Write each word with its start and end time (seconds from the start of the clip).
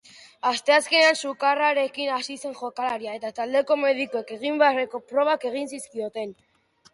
Asteazkenean 0.51 1.17
sukarrarekin 1.27 2.09
hasi 2.15 2.37
zen 2.45 2.55
jokalaria 2.61 3.13
eta 3.19 3.31
taldeko 3.41 3.79
medikuek 3.83 4.35
egin 4.39 4.59
beharreko 4.65 5.03
probak 5.13 5.47
egin 5.53 5.71
zizkioten. 5.77 6.35